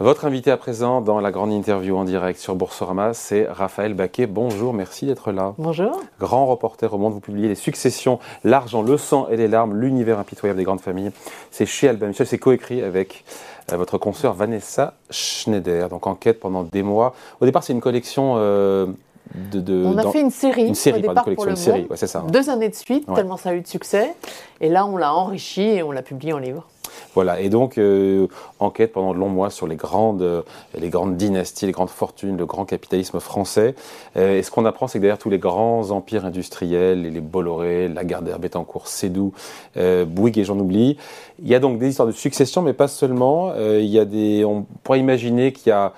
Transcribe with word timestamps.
Votre 0.00 0.24
invité 0.24 0.50
à 0.50 0.56
présent 0.56 1.02
dans 1.02 1.20
la 1.20 1.30
grande 1.30 1.52
interview 1.52 1.94
en 1.94 2.04
direct 2.04 2.40
sur 2.40 2.54
Boursorama, 2.54 3.12
c'est 3.12 3.46
Raphaël 3.46 3.92
Baquet. 3.92 4.26
Bonjour, 4.26 4.72
merci 4.72 5.04
d'être 5.04 5.30
là. 5.30 5.52
Bonjour. 5.58 6.00
Grand 6.18 6.46
reporter 6.46 6.94
au 6.94 6.96
monde, 6.96 7.12
vous 7.12 7.20
publiez 7.20 7.48
Les 7.48 7.54
Successions, 7.54 8.18
L'argent, 8.42 8.80
le 8.80 8.96
sang 8.96 9.28
et 9.28 9.36
les 9.36 9.46
larmes, 9.46 9.78
l'univers 9.78 10.18
impitoyable 10.18 10.56
des 10.56 10.64
grandes 10.64 10.80
familles. 10.80 11.10
C'est 11.50 11.66
chez 11.66 11.86
Albin 11.86 12.06
Michel, 12.06 12.26
c'est 12.26 12.38
coécrit 12.38 12.80
avec 12.80 13.26
euh, 13.70 13.76
votre 13.76 13.98
consoeur 13.98 14.32
Vanessa 14.32 14.94
Schneider. 15.10 15.90
Donc 15.90 16.06
enquête 16.06 16.40
pendant 16.40 16.62
des 16.62 16.82
mois. 16.82 17.14
Au 17.42 17.44
départ, 17.44 17.62
c'est 17.62 17.74
une 17.74 17.82
collection. 17.82 18.36
Euh, 18.38 18.86
de, 19.34 19.60
de, 19.60 19.84
on 19.84 19.98
a 19.98 20.10
fait 20.10 20.22
une 20.22 20.30
série, 20.30 20.66
une 20.66 20.74
série, 20.74 21.00
au 21.00 21.08
départ 21.08 21.28
une 21.28 21.34
pour 21.34 21.44
le 21.44 21.50
une 21.50 21.56
série, 21.56 21.86
ouais, 21.90 21.98
c'est 21.98 22.06
ça. 22.06 22.24
Deux 22.26 22.48
années 22.48 22.70
de 22.70 22.74
suite, 22.74 23.06
tellement 23.14 23.36
ça 23.36 23.50
a 23.50 23.52
eu 23.52 23.60
de 23.60 23.66
succès. 23.66 24.14
Et 24.62 24.70
là, 24.70 24.86
on 24.86 24.96
l'a 24.96 25.14
enrichi 25.14 25.60
et 25.60 25.82
on 25.82 25.92
l'a 25.92 26.00
publié 26.00 26.32
en 26.32 26.38
livre. 26.38 26.66
Voilà, 27.14 27.40
et 27.40 27.48
donc 27.48 27.78
euh, 27.78 28.26
enquête 28.58 28.92
pendant 28.92 29.12
de 29.12 29.18
longs 29.18 29.28
mois 29.28 29.50
sur 29.50 29.66
les 29.66 29.76
grandes, 29.76 30.22
euh, 30.22 30.42
les 30.78 30.88
grandes 30.88 31.16
dynasties, 31.16 31.66
les 31.66 31.72
grandes 31.72 31.90
fortunes, 31.90 32.36
le 32.36 32.46
grand 32.46 32.64
capitalisme 32.64 33.20
français. 33.20 33.74
Euh, 34.16 34.38
et 34.38 34.42
ce 34.42 34.50
qu'on 34.50 34.64
apprend, 34.64 34.86
c'est 34.86 34.98
que 34.98 35.02
derrière 35.02 35.18
tous 35.18 35.30
les 35.30 35.38
grands 35.38 35.90
empires 35.90 36.24
industriels, 36.24 37.02
les, 37.02 37.10
les 37.10 37.20
Bolloré, 37.20 37.88
Lagardère, 37.88 38.38
Bettencourt, 38.38 38.88
Sédou, 38.88 39.32
euh, 39.76 40.04
Bouygues 40.04 40.38
et 40.38 40.44
j'en 40.44 40.58
oublie, 40.58 40.96
il 41.42 41.48
y 41.48 41.54
a 41.54 41.58
donc 41.58 41.78
des 41.78 41.88
histoires 41.88 42.08
de 42.08 42.12
succession, 42.12 42.62
mais 42.62 42.72
pas 42.72 42.88
seulement. 42.88 43.52
Euh, 43.56 43.80
il 43.80 43.88
y 43.88 43.98
a 43.98 44.04
des, 44.04 44.44
on 44.44 44.66
pourrait 44.82 45.00
imaginer 45.00 45.52
qu'il 45.52 45.70
y 45.70 45.72
a 45.72 45.92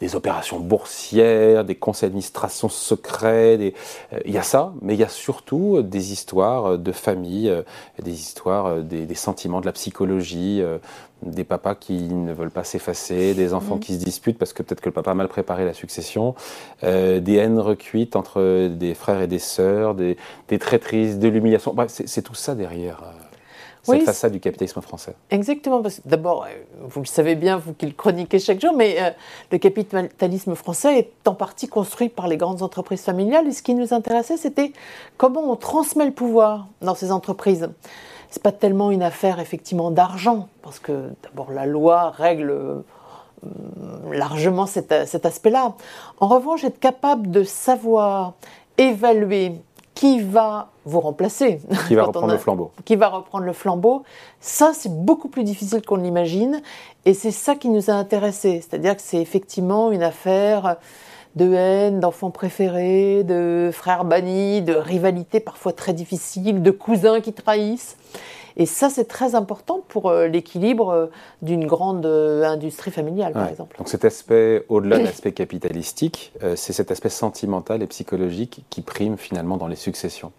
des 0.00 0.16
opérations 0.16 0.60
boursières, 0.60 1.64
des 1.64 1.74
conseils 1.74 2.08
d'administration 2.08 2.68
secrets, 2.68 3.58
des, 3.58 3.74
euh, 4.12 4.20
il 4.24 4.32
y 4.32 4.38
a 4.38 4.42
ça, 4.42 4.72
mais 4.82 4.94
il 4.94 5.00
y 5.00 5.04
a 5.04 5.08
surtout 5.08 5.82
des 5.82 6.12
histoires 6.12 6.78
de 6.78 6.92
famille, 6.92 7.48
euh, 7.48 7.62
des 8.02 8.12
histoires, 8.12 8.66
euh, 8.66 8.82
des, 8.82 9.06
des, 9.06 9.14
sentiments, 9.14 9.60
de 9.60 9.66
la 9.66 9.72
psychologie, 9.72 10.60
euh, 10.60 10.78
des 11.22 11.44
papas 11.44 11.74
qui 11.74 11.94
ne 12.02 12.32
veulent 12.32 12.50
pas 12.50 12.64
s'effacer, 12.64 13.34
des 13.34 13.54
enfants 13.54 13.76
mmh. 13.76 13.80
qui 13.80 13.94
se 13.94 14.04
disputent 14.04 14.38
parce 14.38 14.52
que 14.52 14.62
peut-être 14.62 14.80
que 14.80 14.88
le 14.88 14.94
papa 14.94 15.12
a 15.12 15.14
mal 15.14 15.28
préparé 15.28 15.64
la 15.64 15.72
succession, 15.72 16.34
euh, 16.82 17.20
des 17.20 17.36
haines 17.36 17.58
recuites 17.58 18.16
entre 18.16 18.68
des 18.68 18.94
frères 18.94 19.22
et 19.22 19.26
des 19.26 19.38
sœurs, 19.38 19.94
des, 19.94 20.16
des 20.48 20.58
traîtrises, 20.58 21.18
de 21.18 21.28
l'humiliation. 21.28 21.72
Bref, 21.74 21.90
c'est 22.04 22.22
tout 22.22 22.34
ça 22.34 22.54
derrière 22.54 23.02
cette 23.84 23.94
oui, 23.94 24.04
façade 24.04 24.32
du 24.32 24.40
capitalisme 24.40 24.80
français. 24.80 25.14
Exactement, 25.30 25.82
parce 25.82 25.96
que 25.96 26.08
d'abord, 26.08 26.46
vous 26.80 27.00
le 27.00 27.06
savez 27.06 27.34
bien, 27.34 27.58
vous 27.58 27.74
qui 27.74 27.86
le 27.86 27.92
chroniquez 27.92 28.38
chaque 28.38 28.60
jour, 28.60 28.72
mais 28.74 28.96
euh, 29.00 29.10
le 29.52 29.58
capitalisme 29.58 30.54
français 30.54 30.98
est 30.98 31.28
en 31.28 31.34
partie 31.34 31.68
construit 31.68 32.08
par 32.08 32.26
les 32.26 32.38
grandes 32.38 32.62
entreprises 32.62 33.02
familiales, 33.02 33.46
et 33.46 33.52
ce 33.52 33.62
qui 33.62 33.74
nous 33.74 33.92
intéressait, 33.92 34.38
c'était 34.38 34.72
comment 35.18 35.50
on 35.50 35.56
transmet 35.56 36.06
le 36.06 36.12
pouvoir 36.12 36.66
dans 36.80 36.94
ces 36.94 37.12
entreprises. 37.12 37.68
C'est 38.30 38.42
pas 38.42 38.52
tellement 38.52 38.90
une 38.90 39.02
affaire 39.02 39.38
effectivement 39.38 39.90
d'argent, 39.90 40.48
parce 40.62 40.78
que 40.78 41.10
d'abord 41.22 41.52
la 41.52 41.66
loi 41.66 42.10
règle 42.10 42.50
euh, 42.50 42.82
largement 44.10 44.64
cet, 44.66 45.06
cet 45.06 45.26
aspect-là. 45.26 45.74
En 46.20 46.28
revanche, 46.28 46.64
être 46.64 46.80
capable 46.80 47.30
de 47.30 47.44
savoir 47.44 48.32
évaluer 48.78 49.52
qui 49.94 50.20
va 50.20 50.68
vous 50.84 51.00
remplacer. 51.00 51.60
Qui 51.88 51.94
va 51.94 52.04
reprendre 52.06 52.30
a, 52.30 52.32
le 52.32 52.38
flambeau. 52.38 52.72
Qui 52.84 52.96
va 52.96 53.08
reprendre 53.08 53.44
le 53.44 53.52
flambeau. 53.52 54.02
Ça, 54.40 54.72
c'est 54.74 54.92
beaucoup 54.92 55.28
plus 55.28 55.44
difficile 55.44 55.82
qu'on 55.82 55.96
l'imagine. 55.96 56.62
Et 57.04 57.14
c'est 57.14 57.30
ça 57.30 57.54
qui 57.54 57.68
nous 57.68 57.90
a 57.90 57.94
intéressés. 57.94 58.60
C'est-à-dire 58.60 58.96
que 58.96 59.02
c'est 59.02 59.20
effectivement 59.20 59.92
une 59.92 60.02
affaire 60.02 60.76
de 61.36 61.52
haine, 61.52 62.00
d'enfants 62.00 62.30
préférés, 62.30 63.24
de 63.24 63.70
frères 63.72 64.04
bannis, 64.04 64.62
de 64.62 64.74
rivalités 64.74 65.40
parfois 65.40 65.72
très 65.72 65.92
difficiles, 65.92 66.62
de 66.62 66.70
cousins 66.70 67.20
qui 67.20 67.32
trahissent. 67.32 67.96
Et 68.56 68.66
ça, 68.66 68.88
c'est 68.88 69.06
très 69.06 69.34
important 69.34 69.82
pour 69.88 70.08
euh, 70.08 70.28
l'équilibre 70.28 70.90
euh, 70.90 71.06
d'une 71.42 71.66
grande 71.66 72.06
euh, 72.06 72.44
industrie 72.44 72.90
familiale, 72.90 73.32
par 73.32 73.48
exemple. 73.48 73.76
Donc 73.78 73.88
cet 73.88 74.04
aspect, 74.04 74.64
au-delà 74.68 74.98
de 74.98 75.04
l'aspect 75.04 75.32
capitalistique, 75.32 76.32
c'est 76.54 76.72
cet 76.72 76.90
aspect 76.90 77.08
sentimental 77.08 77.82
et 77.82 77.86
psychologique 77.86 78.64
qui 78.70 78.82
prime 78.82 79.16
finalement 79.16 79.56
dans 79.56 79.66
les 79.66 79.76
successions. 79.76 80.32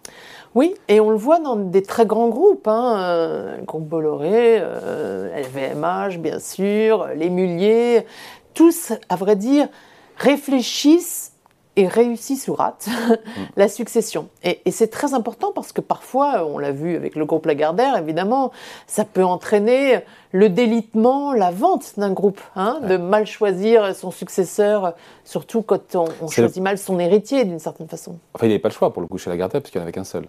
Oui, 0.56 0.74
et 0.88 1.00
on 1.00 1.10
le 1.10 1.18
voit 1.18 1.38
dans 1.38 1.56
des 1.56 1.82
très 1.82 2.06
grands 2.06 2.30
groupes, 2.30 2.66
hein, 2.66 3.56
le 3.58 3.64
groupe 3.64 3.86
Bolloré, 3.86 4.58
euh, 4.58 5.42
LVMH, 5.42 6.18
bien 6.18 6.38
sûr, 6.38 7.08
les 7.14 7.28
Mulliers, 7.28 8.06
tous, 8.54 8.94
à 9.10 9.16
vrai 9.16 9.36
dire, 9.36 9.68
réfléchissent 10.16 11.32
et 11.76 11.86
réussissent 11.86 12.48
ou 12.48 12.54
ratent 12.54 12.88
la 13.56 13.68
succession. 13.68 14.28
Et, 14.42 14.60
et 14.64 14.70
c'est 14.70 14.88
très 14.88 15.14
important 15.14 15.52
parce 15.52 15.72
que 15.72 15.80
parfois, 15.80 16.46
on 16.46 16.58
l'a 16.58 16.72
vu 16.72 16.96
avec 16.96 17.14
le 17.14 17.24
groupe 17.24 17.46
Lagardère, 17.46 17.96
évidemment, 17.96 18.50
ça 18.86 19.04
peut 19.04 19.24
entraîner 19.24 20.00
le 20.32 20.48
délitement, 20.48 21.32
la 21.32 21.50
vente 21.50 21.94
d'un 21.96 22.12
groupe, 22.12 22.40
hein, 22.56 22.78
ouais. 22.82 22.88
de 22.88 22.96
mal 22.96 23.26
choisir 23.26 23.94
son 23.94 24.10
successeur, 24.10 24.94
surtout 25.24 25.62
quand 25.62 25.94
on, 25.94 26.06
on 26.22 26.28
choisit 26.28 26.56
le... 26.56 26.62
mal 26.62 26.78
son 26.78 26.98
héritier 26.98 27.44
d'une 27.44 27.58
certaine 27.58 27.88
façon. 27.88 28.18
Enfin, 28.34 28.46
il 28.46 28.50
n'avait 28.50 28.58
pas 28.58 28.68
le 28.68 28.74
choix 28.74 28.92
pour 28.92 29.02
le 29.02 29.08
coup 29.08 29.18
chez 29.18 29.30
Lagardère 29.30 29.60
parce 29.60 29.70
qu'il 29.70 29.78
n'y 29.80 29.82
en 29.82 29.86
avait 29.86 29.92
qu'un 29.92 30.04
seul 30.04 30.26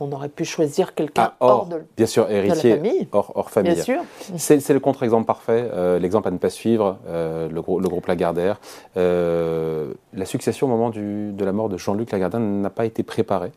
on 0.00 0.12
aurait 0.12 0.28
pu 0.28 0.44
choisir 0.44 0.94
quelqu'un 0.94 1.22
ah, 1.24 1.36
hors, 1.40 1.50
hors, 1.50 1.66
de, 1.66 1.82
bien 1.96 2.06
sûr, 2.06 2.30
héritier, 2.30 2.70
de 2.70 2.76
la 2.76 2.82
famille. 2.82 3.08
Hors, 3.12 3.32
hors 3.34 3.50
famille. 3.50 3.74
Bien 3.74 3.82
sûr. 3.82 4.00
C'est 4.36 4.70
le 4.70 4.80
contre-exemple 4.80 5.26
parfait, 5.26 5.68
euh, 5.72 5.98
l'exemple 5.98 6.28
à 6.28 6.30
ne 6.30 6.38
pas 6.38 6.50
suivre, 6.50 6.98
euh, 7.08 7.48
le, 7.48 7.56
le, 7.56 7.88
groupe 7.88 8.06
Lagardère. 8.06 8.60
Euh, 8.96 9.92
la 10.14 10.24
succession 10.24 10.66
au 10.66 10.70
moment 10.70 10.90
du, 10.90 11.32
de 11.32 11.44
la 11.44 11.52
mort 11.52 11.68
de 11.68 11.76
Jean-Luc 11.76 12.12
Lagardère 12.12 12.40
n'a 12.40 12.70
pas 12.70 12.84
été 12.84 13.02
préparée. 13.02 13.52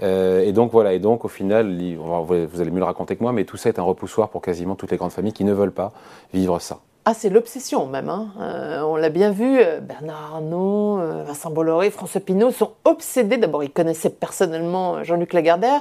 Et 0.00 0.52
donc 0.52 0.70
voilà, 0.70 0.92
et 0.92 1.00
donc 1.00 1.24
au 1.24 1.28
final, 1.28 1.76
vous 1.96 2.60
allez 2.60 2.70
mieux 2.70 2.78
le 2.78 2.84
raconter 2.84 3.16
que 3.16 3.22
moi, 3.22 3.32
mais 3.32 3.44
tout 3.44 3.56
ça 3.56 3.68
est 3.68 3.80
un 3.80 3.82
repoussoir 3.82 4.28
pour 4.28 4.42
quasiment 4.42 4.76
toutes 4.76 4.92
les 4.92 4.96
grandes 4.96 5.10
familles 5.10 5.32
qui 5.32 5.42
ne 5.42 5.52
veulent 5.52 5.72
pas 5.72 5.92
vivre 6.32 6.60
ça. 6.60 6.78
Ah, 7.10 7.14
c'est 7.14 7.30
l'obsession 7.30 7.86
même. 7.86 8.10
Hein. 8.10 8.28
Euh, 8.38 8.82
on 8.82 8.96
l'a 8.96 9.08
bien 9.08 9.30
vu, 9.30 9.60
euh, 9.60 9.80
Bernard 9.80 10.34
Arnault, 10.34 10.98
euh, 11.00 11.24
Vincent 11.26 11.48
Bolloré, 11.48 11.90
François 11.90 12.20
Pinault 12.20 12.50
sont 12.50 12.72
obsédés. 12.84 13.38
D'abord, 13.38 13.64
ils 13.64 13.70
connaissaient 13.70 14.10
personnellement 14.10 15.02
Jean-Luc 15.04 15.32
Lagardère 15.32 15.80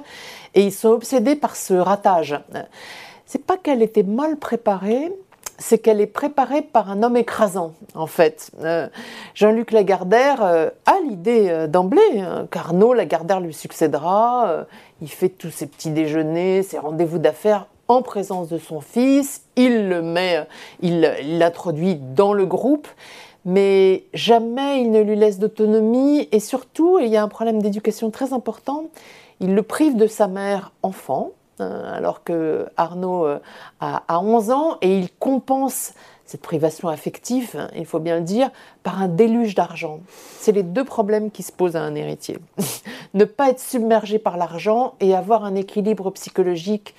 et 0.55 0.61
ils 0.61 0.71
sont 0.71 0.88
obsédés 0.88 1.35
par 1.35 1.57
ce 1.57 1.73
ratage. 1.73 2.39
C'est 3.25 3.45
pas 3.45 3.57
qu'elle 3.57 3.81
était 3.81 4.03
mal 4.03 4.38
préparée, 4.38 5.11
c'est 5.57 5.79
qu'elle 5.79 5.99
est 5.99 6.07
préparée 6.07 6.61
par 6.61 6.89
un 6.89 7.03
homme 7.03 7.17
écrasant, 7.17 7.73
en 7.94 8.07
fait. 8.07 8.49
Jean-Luc 9.33 9.71
Lagardère 9.71 10.41
a 10.41 10.99
l'idée 11.03 11.67
d'emblée 11.67 12.21
hein, 12.21 12.47
qu'Arnaud 12.49 12.94
Lagardère 12.94 13.41
lui 13.41 13.53
succédera. 13.53 14.65
il 15.01 15.09
fait 15.09 15.27
tous 15.27 15.49
ses 15.49 15.67
petits 15.67 15.91
déjeuners, 15.91 16.63
ses 16.63 16.79
rendez-vous 16.79 17.19
d'affaires 17.19 17.65
en 17.88 18.02
présence 18.02 18.50
de 18.50 18.58
son 18.58 18.81
fils, 18.81 19.44
il 19.56 19.90
le 19.90 20.02
met, 20.02 20.46
il 20.81 21.02
l'introduit 21.38 21.96
dans 21.96 22.34
le 22.34 22.46
groupe, 22.46 22.88
mais 23.46 24.06
jamais 24.14 24.81
il 24.81 24.92
ne 24.92 25.02
lui 25.02 25.16
laisse 25.16 25.40
d'autonomie. 25.40 26.28
Et 26.31 26.40
surtout, 26.40 27.00
il 27.00 27.08
y 27.08 27.18
a 27.18 27.24
un 27.24 27.28
problème 27.28 27.62
d'éducation 27.62 28.12
très 28.12 28.34
important, 28.34 28.86
il 29.40 29.56
le 29.56 29.64
prive 29.64 29.96
de 29.96 30.08
sa 30.08 30.28
mère 30.28 30.72
enfant, 30.84 31.31
alors 31.59 32.24
que 32.24 32.68
Arnaud 32.78 33.25
a 33.80 34.19
11 34.22 34.52
ans. 34.52 34.78
Et 34.81 34.98
il 34.98 35.09
compense 35.12 35.94
cette 36.28 36.42
privation 36.42 36.90
affective, 36.90 37.69
il 37.74 37.86
faut 37.86 38.00
bien 38.00 38.18
le 38.18 38.24
dire, 38.24 38.52
par 38.84 39.02
un 39.02 39.08
déluge 39.08 39.56
d'argent. 39.56 40.02
C'est 40.40 40.52
les 40.52 40.62
deux 40.62 40.84
problèmes 40.84 41.31
qui 41.31 41.42
se 41.42 41.54
posent 41.54 41.78
à 41.78 41.81
un 41.81 41.96
héritier. 41.96 42.38
ne 43.14 43.24
pas 43.24 43.50
être 43.50 43.62
submergé 43.62 44.19
par 44.19 44.36
l'argent 44.36 44.96
et 45.00 45.16
avoir 45.16 45.46
un 45.46 45.56
équilibre 45.56 46.12
psychologique 46.12 46.94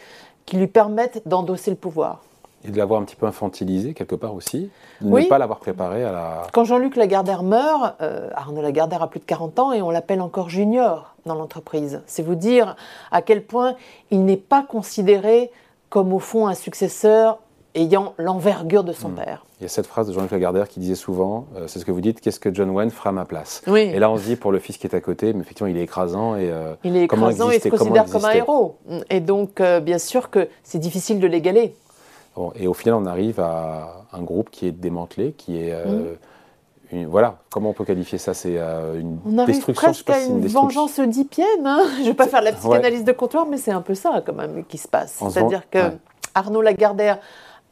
qui 0.49 0.57
lui 0.57 0.67
permettent 0.67 1.21
d'endosser 1.27 1.71
le 1.71 1.77
pouvoir. 1.77 2.23
Et 2.65 2.71
de 2.71 2.79
l'avoir 2.79 3.03
un 3.03 3.05
petit 3.05 3.17
peu 3.17 3.27
infantilisé 3.27 3.93
quelque 3.93 4.15
part 4.15 4.35
aussi, 4.35 4.71
de 5.03 5.07
oui. 5.07 5.25
ne 5.25 5.29
pas 5.29 5.37
l'avoir 5.37 5.59
préparé 5.59 6.03
à 6.03 6.11
la... 6.11 6.47
Quand 6.55 6.65
Jean-Luc 6.65 6.97
Lagardère 6.97 7.43
meurt, 7.43 8.01
euh, 8.01 8.31
Arnaud 8.35 8.63
Lagardère 8.63 9.03
a 9.03 9.11
plus 9.11 9.21
de 9.21 9.27
40 9.27 9.59
ans 9.59 9.73
et 9.73 9.83
on 9.83 9.91
l'appelle 9.91 10.23
encore 10.23 10.49
junior 10.49 11.15
dans 11.27 11.35
l'entreprise. 11.35 12.01
C'est 12.07 12.23
vous 12.23 12.35
dire 12.35 12.77
à 13.13 13.21
quel 13.21 13.45
point 13.45 13.75
il 14.11 14.25
n'est 14.25 14.39
pas 14.39 14.63
considéré 14.63 15.51
comme 15.91 16.15
au 16.15 16.19
fond 16.19 16.47
un 16.47 16.55
successeur 16.55 17.41
ayant 17.79 18.13
l'envergure 18.19 18.85
de 18.85 18.93
son 18.93 19.09
mmh. 19.09 19.15
père. 19.15 19.47
Il 19.61 19.63
y 19.63 19.67
a 19.67 19.69
cette 19.69 19.87
phrase 19.87 20.09
de 20.09 20.13
Jean-Luc 20.13 20.31
Lagardère 20.31 20.69
qui 20.69 20.81
disait 20.81 20.95
souvent, 20.95 21.47
euh, 21.57 21.67
c'est 21.67 21.79
ce 21.79 21.85
que 21.85 21.93
vous 21.93 22.01
dites, 22.01 22.21
qu'est-ce 22.21 22.41
que 22.41 22.53
John 22.53 22.71
Wayne 22.71 22.91
fera 22.91 23.11
à 23.11 23.13
ma 23.13 23.25
place? 23.25 23.63
Oui. 23.67 23.81
Et 23.81 23.99
là 23.99 24.11
on 24.11 24.19
se 24.19 24.25
dit 24.25 24.37
pour 24.37 24.53
le 24.53 24.59
fils 24.59 24.77
qui 24.77 24.87
est 24.87 24.95
à 24.95 25.01
côté, 25.01 25.33
mais 25.33 25.41
effectivement 25.41 25.69
il 25.69 25.77
est 25.77 25.83
écrasant 25.83 26.37
et 26.37 26.51
euh, 26.51 26.75
il 26.85 26.97
est 26.97 27.05
écrasant 27.05 27.51
et 27.51 27.61
se 27.61 27.69
considère 27.69 28.05
comme 28.07 28.25
un 28.25 28.33
héros. 28.33 28.77
Et 29.09 29.21
donc 29.21 29.61
euh, 29.61 29.81
bien 29.81 29.99
sûr 29.99 30.31
que 30.31 30.49
c'est 30.63 30.79
difficile 30.79 31.21
de 31.21 31.27
l'égaler. 31.27 31.75
Bon, 32.37 32.53
et 32.55 32.67
au 32.67 32.75
final 32.75 32.95
on 32.95 33.07
arrive 33.07 33.41
à 33.41 34.05
un 34.13 34.23
groupe 34.23 34.51
qui 34.51 34.67
est 34.67 34.73
démantelé, 34.73 35.33
qui 35.33 35.57
est 35.57 35.73
mmh. 35.73 36.17
Une, 36.91 37.07
voilà, 37.07 37.37
comment 37.51 37.69
on 37.69 37.73
peut 37.75 37.85
qualifier 37.85 38.17
ça? 38.17 38.33
C'est 38.33 38.55
euh, 38.57 38.99
une 38.99 39.19
on 39.27 39.45
destruction. 39.45 39.75
presque 39.75 40.09
à 40.09 40.25
une, 40.25 40.39
une 40.39 40.47
vengeance 40.47 40.99
oedipienne. 40.99 41.67
Hein 41.67 41.83
je 41.97 42.01
ne 42.01 42.07
vais 42.07 42.15
pas 42.15 42.29
faire 42.29 42.41
la 42.41 42.53
psychanalyse 42.53 43.01
ouais. 43.01 43.05
de 43.05 43.13
comptoir, 43.13 43.45
mais 43.45 43.59
c'est 43.59 43.73
un 43.73 43.83
peu 43.83 43.95
ça 43.95 44.23
quand 44.25 44.33
même 44.33 44.65
qui 44.65 44.79
se 44.79 44.89
passe. 44.89 45.19
C'est-à-dire 45.19 45.69
que 45.69 45.79
ouais. 45.79 45.99
Arnaud 46.35 46.63
Lagardère 46.63 47.19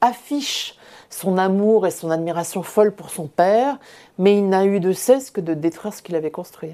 affiche 0.01 0.77
son 1.11 1.39
amour 1.39 1.87
et 1.87 1.91
son 1.91 2.11
admiration 2.11 2.63
folle 2.63 2.93
pour 2.93 3.11
son 3.11 3.27
père, 3.27 3.79
mais 4.19 4.37
il 4.37 4.49
n'a 4.49 4.67
eu 4.67 4.81
de 4.81 4.93
cesse 4.93 5.31
que 5.31 5.41
de 5.41 5.55
détruire 5.55 5.95
ce 5.95 6.03
qu'il 6.03 6.15
avait 6.15 6.31
construit. 6.31 6.71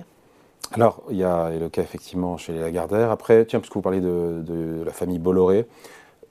Alors, 0.72 1.02
il 1.10 1.18
y 1.18 1.24
a 1.24 1.50
le 1.50 1.68
cas 1.68 1.82
effectivement 1.82 2.38
chez 2.38 2.52
les 2.52 2.60
Lagardère. 2.60 3.10
Après, 3.10 3.44
tiens, 3.44 3.60
puisque 3.60 3.74
vous 3.74 3.82
parlez 3.82 4.00
de, 4.00 4.42
de 4.42 4.82
la 4.84 4.92
famille 4.92 5.18
Bolloré, 5.18 5.66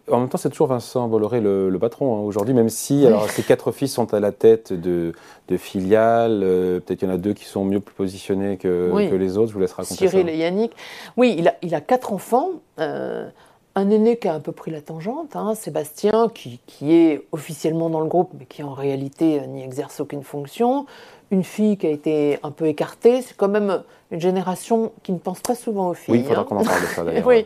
en 0.09 0.19
même 0.19 0.29
temps, 0.29 0.37
c'est 0.37 0.49
toujours 0.49 0.67
Vincent 0.67 1.07
Bolloré 1.07 1.41
le, 1.41 1.77
patron 1.79 2.15
hein, 2.15 2.21
aujourd'hui, 2.21 2.53
même 2.53 2.69
si 2.69 3.05
alors, 3.05 3.29
ses 3.29 3.43
quatre 3.43 3.71
fils 3.71 3.93
sont 3.93 4.13
à 4.13 4.19
la 4.19 4.31
tête 4.31 4.73
de, 4.73 5.13
de 5.47 5.57
filiales. 5.57 6.41
Euh, 6.43 6.79
peut-être 6.79 6.99
qu'il 6.99 7.07
y 7.07 7.11
en 7.11 7.13
a 7.13 7.17
deux 7.17 7.33
qui 7.33 7.45
sont 7.45 7.63
mieux 7.65 7.79
positionnés 7.79 8.57
que, 8.57 9.09
que, 9.09 9.15
les 9.15 9.37
autres. 9.37 9.49
Je 9.49 9.53
vous 9.53 9.59
laisse 9.59 9.73
raconter 9.73 10.07
Cyril 10.07 10.27
et 10.29 10.37
Yannick. 10.37 10.73
Oui, 11.17 11.35
il 11.37 11.47
a, 11.47 11.55
il 11.61 11.75
a 11.75 11.81
quatre 11.81 12.13
enfants. 12.13 12.49
Euh, 12.79 13.29
un 13.75 13.89
aîné 13.89 14.17
qui 14.17 14.27
a 14.27 14.33
un 14.33 14.39
peu 14.39 14.51
pris 14.51 14.71
la 14.71 14.81
tangente, 14.81 15.35
hein, 15.35 15.55
Sébastien, 15.55 16.29
qui, 16.33 16.59
qui, 16.65 16.93
est 16.93 17.25
officiellement 17.31 17.89
dans 17.89 18.01
le 18.01 18.07
groupe, 18.07 18.31
mais 18.37 18.45
qui 18.45 18.63
en 18.63 18.73
réalité 18.73 19.39
euh, 19.39 19.45
n'y 19.45 19.63
exerce 19.63 19.99
aucune 19.99 20.23
fonction. 20.23 20.85
Une 21.31 21.45
fille 21.45 21.77
qui 21.77 21.87
a 21.87 21.89
été 21.89 22.39
un 22.43 22.51
peu 22.51 22.65
écartée. 22.67 23.21
C'est 23.21 23.37
quand 23.37 23.47
même 23.47 23.83
une 24.11 24.19
génération 24.19 24.91
qui 25.03 25.13
ne 25.13 25.17
pense 25.17 25.39
pas 25.39 25.55
souvent 25.55 25.89
aux 25.89 25.93
filles. 25.93 26.15
Oui, 26.15 26.19
il 26.19 26.25
faudra 26.25 26.41
hein. 26.41 26.45
qu'on 26.45 26.57
en 26.57 26.63
parle 26.65 26.81
de 26.81 26.87
ça 26.87 27.03
d'ailleurs. 27.03 27.25
oui. 27.27 27.45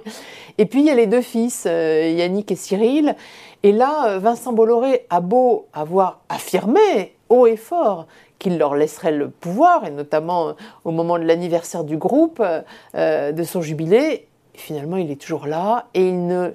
Et 0.57 0.65
puis 0.65 0.79
il 0.79 0.85
y 0.87 0.89
a 0.89 0.95
les 0.95 1.05
deux 1.05 1.21
fils, 1.21 1.65
euh, 1.67 2.09
Yannick 2.09 2.51
et 2.51 2.55
Cyril. 2.55 3.15
Et 3.61 3.71
là, 3.71 4.07
euh, 4.07 4.19
Vincent 4.19 4.53
Bolloré 4.53 5.05
a 5.11 5.21
beau 5.21 5.67
avoir 5.73 6.21
affirmé 6.29 7.15
haut 7.29 7.45
et 7.45 7.57
fort 7.57 8.07
qu'il 8.39 8.57
leur 8.57 8.75
laisserait 8.75 9.11
le 9.11 9.29
pouvoir, 9.29 9.85
et 9.85 9.91
notamment 9.91 10.55
au 10.83 10.91
moment 10.91 11.17
de 11.17 11.23
l'anniversaire 11.23 11.83
du 11.83 11.95
groupe, 11.95 12.43
de 12.93 13.43
son 13.43 13.61
jubilé, 13.61 14.27
finalement, 14.57 14.97
il 14.97 15.11
est 15.11 15.21
toujours 15.21 15.47
là 15.47 15.85
et 15.93 16.07
il 16.07 16.27
ne, 16.27 16.51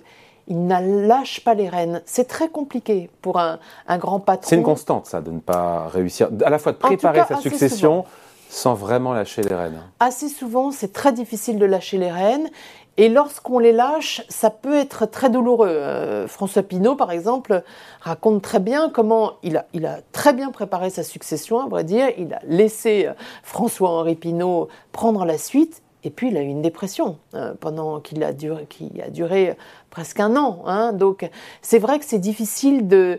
il 0.50 0.67
lâche 1.06 1.41
pas 1.44 1.55
les 1.55 1.69
rênes. 1.69 2.02
C'est 2.05 2.26
très 2.26 2.49
compliqué 2.49 3.08
pour 3.23 3.38
un, 3.38 3.58
grand 3.99 4.20
patron. 4.20 4.49
C'est 4.49 4.56
une 4.56 4.62
constante, 4.62 5.06
ça, 5.06 5.20
de 5.20 5.31
ne 5.31 5.41
pas 5.41 5.87
réussir, 5.88 6.29
à 6.44 6.50
la 6.50 6.58
fois 6.58 6.73
de 6.73 6.79
préparer 6.79 7.23
sa 7.26 7.37
succession 7.37 8.05
sans 8.49 8.75
vraiment 8.75 9.12
lâcher 9.12 9.43
les 9.43 9.55
rênes. 9.55 9.81
Assez 10.00 10.29
souvent, 10.29 10.73
c'est 10.73 10.93
très 10.93 11.12
difficile 11.12 11.58
de 11.58 11.67
lâcher 11.67 11.99
les 11.99 12.11
rênes. 12.11 12.50
Et 12.97 13.08
lorsqu'on 13.08 13.61
les 13.61 13.73
lâche, 13.73 14.23
ça 14.29 14.50
peut 14.50 14.75
être 14.75 15.06
très 15.06 15.31
douloureux. 15.31 15.69
Euh, 15.69 16.26
François 16.26 16.64
Pinault, 16.64 16.96
par 16.96 17.12
exemple, 17.12 17.62
raconte 18.00 18.43
très 18.43 18.58
bien 18.58 18.91
comment 18.91 19.35
il 19.44 19.56
a, 19.56 19.67
il 19.73 19.87
a 19.87 20.00
très 20.11 20.32
bien 20.32 20.50
préparé 20.50 20.91
sa 20.91 21.05
succession, 21.05 21.61
à 21.61 21.69
vrai 21.69 21.85
dire. 21.85 22.08
Il 22.19 22.35
a 22.35 22.41
laissé 22.44 23.06
euh, 23.06 23.12
François-Henri 23.44 24.17
Pinault 24.17 24.69
prendre 24.91 25.25
la 25.25 25.38
suite 25.38 25.81
et 26.05 26.11
puis 26.11 26.29
il 26.29 26.37
a 26.37 26.43
eu 26.43 26.47
une 26.47 26.62
dépression 26.62 27.19
euh, 27.35 27.55
pendant 27.58 28.00
qu'il 28.00 28.23
a 28.25 28.32
duré, 28.32 28.67
qui 28.69 28.91
a 29.02 29.11
duré 29.11 29.56
presque 29.91 30.20
un 30.20 30.37
an. 30.37 30.62
Hein. 30.67 30.93
Donc 30.93 31.29
c'est 31.62 31.79
vrai 31.79 31.99
que 31.99 32.05
c'est 32.05 32.19
difficile 32.19 32.88
de, 32.88 33.19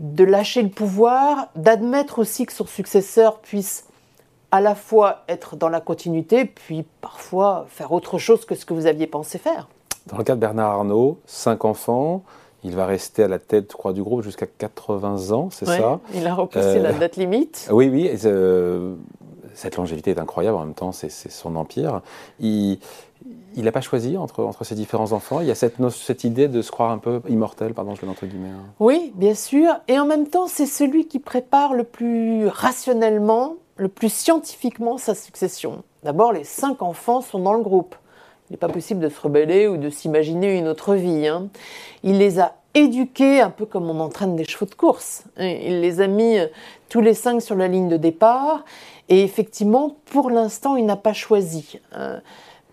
de 0.00 0.24
lâcher 0.24 0.62
le 0.62 0.70
pouvoir, 0.70 1.48
d'admettre 1.56 2.18
aussi 2.18 2.46
que 2.46 2.52
son 2.52 2.66
successeur 2.66 3.38
puisse 3.38 3.84
à 4.50 4.60
la 4.60 4.74
fois 4.74 5.22
être 5.28 5.56
dans 5.56 5.68
la 5.68 5.80
continuité, 5.80 6.44
puis 6.44 6.84
parfois 7.00 7.66
faire 7.68 7.92
autre 7.92 8.18
chose 8.18 8.44
que 8.44 8.54
ce 8.54 8.64
que 8.64 8.74
vous 8.74 8.86
aviez 8.86 9.06
pensé 9.06 9.38
faire. 9.38 9.68
Dans 10.06 10.18
le 10.18 10.24
cas 10.24 10.34
de 10.34 10.40
Bernard 10.40 10.70
Arnault, 10.70 11.20
cinq 11.26 11.64
enfants, 11.64 12.22
il 12.64 12.74
va 12.74 12.86
rester 12.86 13.22
à 13.22 13.28
la 13.28 13.38
tête, 13.38 13.68
je 13.70 13.76
crois, 13.76 13.92
du 13.92 14.02
groupe 14.02 14.22
jusqu'à 14.22 14.46
80 14.46 15.30
ans, 15.30 15.48
c'est 15.50 15.66
ça? 15.66 16.00
Il 16.14 16.26
a 16.26 16.34
repoussé 16.34 16.78
la 16.78 16.90
euh, 16.90 16.98
date 16.98 17.16
limite. 17.16 17.68
Oui, 17.70 17.88
oui. 17.88 18.10
Euh, 18.24 18.94
cette 19.54 19.76
longévité 19.76 20.10
est 20.10 20.18
incroyable, 20.18 20.56
en 20.56 20.64
même 20.64 20.74
temps, 20.74 20.92
c'est 20.92 21.10
son 21.10 21.56
empire. 21.56 22.02
Il 22.40 22.78
n'a 23.56 23.72
pas 23.72 23.80
choisi 23.80 24.16
entre, 24.16 24.64
ses 24.64 24.74
différents 24.74 25.12
enfants? 25.12 25.40
Il 25.40 25.48
y 25.48 25.50
a 25.50 25.54
cette, 25.54 26.24
idée 26.24 26.48
de 26.48 26.62
se 26.62 26.70
croire 26.70 26.90
un 26.90 26.98
peu 26.98 27.20
immortel, 27.28 27.74
pardon, 27.74 27.94
je 27.94 28.02
le 28.04 28.10
entre 28.10 28.26
guillemets. 28.26 28.48
Hein. 28.48 28.66
Oui, 28.78 29.12
bien 29.16 29.34
sûr. 29.34 29.72
Et 29.88 29.98
en 29.98 30.06
même 30.06 30.28
temps, 30.28 30.46
c'est 30.46 30.66
celui 30.66 31.06
qui 31.06 31.18
prépare 31.18 31.74
le 31.74 31.84
plus 31.84 32.46
rationnellement, 32.46 33.56
le 33.76 33.88
plus 33.88 34.12
scientifiquement 34.12 34.98
sa 34.98 35.14
succession. 35.14 35.82
D'abord, 36.04 36.32
les 36.32 36.44
cinq 36.44 36.82
enfants 36.82 37.20
sont 37.20 37.40
dans 37.40 37.54
le 37.54 37.62
groupe. 37.62 37.96
Il 38.48 38.54
n'est 38.54 38.58
pas 38.58 38.68
possible 38.68 39.00
de 39.00 39.08
se 39.08 39.20
rebeller 39.20 39.68
ou 39.68 39.76
de 39.76 39.90
s'imaginer 39.90 40.58
une 40.58 40.68
autre 40.68 40.94
vie. 40.94 41.26
Hein. 41.26 41.48
Il 42.02 42.18
les 42.18 42.40
a 42.40 42.54
éduqués 42.74 43.40
un 43.40 43.50
peu 43.50 43.66
comme 43.66 43.90
on 43.90 44.00
entraîne 44.00 44.36
des 44.36 44.44
chevaux 44.44 44.66
de 44.66 44.74
course. 44.74 45.24
Il 45.38 45.80
les 45.80 46.00
a 46.00 46.06
mis 46.06 46.38
tous 46.88 47.00
les 47.00 47.14
cinq 47.14 47.42
sur 47.42 47.56
la 47.56 47.68
ligne 47.68 47.88
de 47.88 47.96
départ 47.96 48.64
et 49.10 49.24
effectivement, 49.24 49.96
pour 50.06 50.30
l'instant, 50.30 50.76
il 50.76 50.86
n'a 50.86 50.96
pas 50.96 51.12
choisi. 51.12 51.80
Euh, 51.96 52.20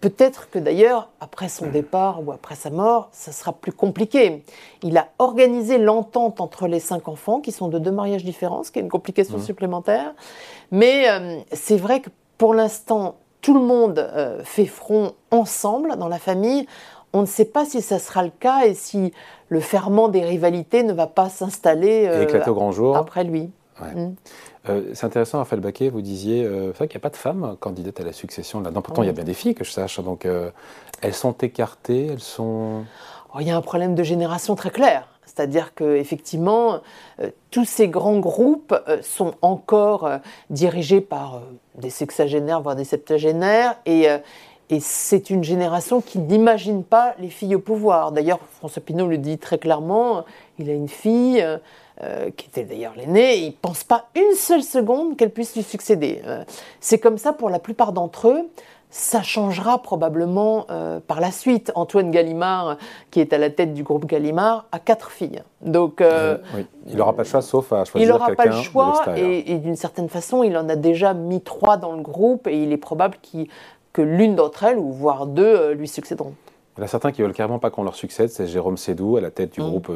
peut-être 0.02 0.52
que 0.52 0.60
d'ailleurs, 0.60 1.10
après 1.20 1.50
son 1.50 1.66
départ 1.68 2.22
ou 2.24 2.32
après 2.32 2.54
sa 2.54 2.70
mort, 2.70 3.10
ça 3.12 3.32
sera 3.32 3.52
plus 3.52 3.72
compliqué. 3.72 4.44
Il 4.84 4.96
a 4.98 5.08
organisé 5.18 5.80
l'entente 5.80 6.40
entre 6.40 6.68
les 6.68 6.80
cinq 6.80 7.08
enfants, 7.08 7.42
qui 7.42 7.52
sont 7.52 7.70
de 7.70 7.80
deux 7.80 7.92
mariages 7.92 8.24
différents, 8.24 8.64
ce 8.64 8.72
qui 8.72 8.78
est 8.78 8.84
une 8.84 8.90
complication 8.90 9.40
mmh. 9.40 9.42
supplémentaire. 9.42 10.14
Mais 10.70 11.10
euh, 11.10 11.40
c'est 11.54 11.78
vrai 11.78 12.02
que 12.02 12.12
pour 12.38 12.54
l'instant, 12.54 13.16
tout 13.42 13.56
le 13.56 13.62
monde 13.62 13.98
euh, 13.98 14.44
fait 14.44 14.68
front 14.68 15.14
ensemble 15.32 15.98
dans 15.98 16.08
la 16.08 16.20
famille. 16.20 16.68
On 17.14 17.22
ne 17.22 17.26
sait 17.26 17.46
pas 17.46 17.66
si 17.66 17.82
ça 17.82 17.98
sera 17.98 18.22
le 18.22 18.30
cas 18.30 18.66
et 18.66 18.76
si 18.76 19.12
le 19.50 19.60
ferment 19.60 20.08
des 20.08 20.24
rivalités 20.24 20.84
ne 20.84 20.94
va 20.94 21.08
pas 21.08 21.30
s'installer 21.30 22.28
au 22.48 22.54
grand 22.54 22.72
jour. 22.72 22.96
après 22.96 23.24
lui. 23.24 23.50
Mmh. 23.80 24.14
Euh, 24.70 24.82
c'est 24.94 25.06
intéressant, 25.06 25.40
Raphaël 25.40 25.62
Baquet, 25.62 25.90
vous 25.90 26.02
disiez, 26.02 26.44
euh, 26.44 26.68
c'est 26.68 26.78
vrai 26.78 26.88
qu'il 26.88 26.98
n'y 26.98 27.02
a 27.02 27.08
pas 27.08 27.10
de 27.10 27.16
femmes 27.16 27.56
candidates 27.60 28.00
à 28.00 28.04
la 28.04 28.14
succession 28.14 28.62
là 28.62 28.72
Pourtant, 28.72 29.04
il 29.04 29.08
y 29.08 29.10
a 29.10 29.14
bien 29.14 29.24
des 29.24 29.34
filles 29.34 29.56
que 29.56 29.64
je 29.64 29.72
sache. 29.72 30.00
Donc, 30.00 30.26
euh, 30.26 30.52
elles 31.02 31.14
sont 31.14 31.34
écartées, 31.34 32.08
elles 32.08 32.20
sont. 32.20 32.84
Oh, 33.34 33.38
il 33.40 33.48
y 33.48 33.52
a 33.52 33.58
un 33.58 33.62
problème 33.62 33.96
de 33.96 34.04
génération 34.04 34.56
très 34.56 34.70
clair. 34.70 35.08
C'est-à-dire 35.26 35.76
qu'effectivement, 35.76 36.80
tous 37.52 37.66
ces 37.66 37.90
grands 37.90 38.18
groupes 38.18 38.74
sont 39.04 39.36
encore 39.44 40.10
dirigés 40.50 41.02
par 41.02 41.44
des 41.76 41.92
sexagénaires, 41.92 42.62
voire 42.62 42.76
des 42.76 42.86
septagénaires, 42.86 43.76
et, 43.86 44.08
et 44.70 44.80
c'est 44.80 45.30
une 45.30 45.44
génération 45.44 46.02
qui 46.02 46.18
n'imagine 46.18 46.84
pas 46.84 47.14
les 47.20 47.30
filles 47.30 47.54
au 47.54 47.60
pouvoir. 47.60 48.14
D'ailleurs, 48.14 48.40
François 48.58 48.82
Pinault 48.82 49.08
le 49.08 49.20
dit 49.20 49.38
très 49.38 49.60
clairement, 49.60 50.24
il 50.58 50.72
a 50.72 50.74
une 50.74 50.90
fille, 50.90 51.46
euh, 52.04 52.30
qui 52.30 52.46
était 52.46 52.64
d'ailleurs 52.64 52.94
l'aîné, 52.96 53.38
il 53.38 53.48
ne 53.48 53.56
pense 53.60 53.84
pas 53.84 54.10
une 54.16 54.36
seule 54.36 54.62
seconde 54.62 55.18
qu'elle 55.18 55.32
puisse 55.32 55.56
lui 55.56 55.64
succéder. 55.64 56.22
Euh, 56.28 56.44
c'est 56.80 57.00
comme 57.00 57.18
ça 57.18 57.34
pour 57.34 57.50
la 57.50 57.58
plupart 57.58 57.92
d'entre 57.92 58.28
eux. 58.28 58.50
Ça 58.92 59.24
changera 59.24 59.82
probablement 59.82 60.68
euh, 60.70 61.00
par 61.00 61.20
la 61.20 61.32
suite. 61.32 61.72
Antoine 61.74 62.12
Gallimard, 62.12 62.78
qui 63.10 63.20
est 63.20 63.34
à 63.34 63.40
la 63.40 63.50
tête 63.50 63.74
du 63.74 63.82
groupe 63.82 64.06
Gallimard, 64.06 64.68
a 64.72 64.78
quatre 64.78 65.10
filles. 65.10 65.42
Donc, 65.62 66.04
il 66.86 66.96
n'aura 66.96 67.14
pas 67.14 67.24
le 67.24 67.28
choix 67.28 67.42
sauf 67.42 67.74
à 67.74 67.84
choisir 67.84 68.08
Il 68.08 68.12
n'aura 68.12 68.30
pas 68.36 68.46
le 68.46 68.52
choix 68.52 69.04
et, 69.18 69.52
et 69.52 69.58
d'une 69.58 69.76
certaine 69.76 70.08
façon, 70.08 70.44
il 70.44 70.56
en 70.56 70.70
a 70.70 70.76
déjà 70.76 71.16
mis 71.16 71.42
trois 71.42 71.78
dans 71.78 71.94
le 71.94 72.04
groupe 72.04 72.46
et 72.46 72.62
il 72.62 72.72
est 72.74 72.78
probable 72.78 73.18
que 73.92 74.02
l'une 74.04 74.36
d'entre 74.36 74.66
elles, 74.66 74.78
ou 74.78 74.92
voire 74.92 75.26
deux, 75.26 75.72
lui 75.72 75.88
succéderont. 75.88 76.36
Il 76.78 76.82
y 76.82 76.84
en 76.84 76.86
a 76.86 76.88
certains 76.88 77.12
qui 77.12 77.24
veulent 77.24 77.34
carrément 77.34 77.58
pas 77.58 77.72
qu'on 77.72 77.84
leur 77.84 77.96
succède, 77.96 78.30
c'est 78.30 78.46
Jérôme 78.46 78.78
Sédou 78.78 79.18
à 79.18 79.22
la 79.22 79.32
tête 79.32 79.54
du 79.54 79.62
mm. 79.62 79.68
groupe 79.68 79.92